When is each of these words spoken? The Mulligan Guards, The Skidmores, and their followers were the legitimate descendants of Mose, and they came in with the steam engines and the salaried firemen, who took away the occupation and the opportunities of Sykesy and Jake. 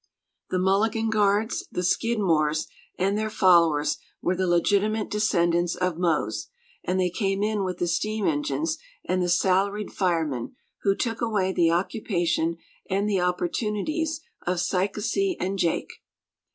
The 0.49 0.57
Mulligan 0.57 1.11
Guards, 1.11 1.67
The 1.71 1.81
Skidmores, 1.83 2.65
and 2.97 3.15
their 3.15 3.29
followers 3.29 3.97
were 4.19 4.35
the 4.35 4.47
legitimate 4.47 5.11
descendants 5.11 5.75
of 5.75 5.99
Mose, 5.99 6.47
and 6.83 6.99
they 6.99 7.11
came 7.11 7.43
in 7.43 7.63
with 7.63 7.77
the 7.77 7.85
steam 7.85 8.25
engines 8.25 8.79
and 9.05 9.21
the 9.21 9.29
salaried 9.29 9.93
firemen, 9.93 10.55
who 10.81 10.95
took 10.95 11.21
away 11.21 11.53
the 11.53 11.69
occupation 11.69 12.57
and 12.89 13.07
the 13.07 13.21
opportunities 13.21 14.21
of 14.47 14.57
Sykesy 14.59 15.35
and 15.39 15.59
Jake. 15.59 16.01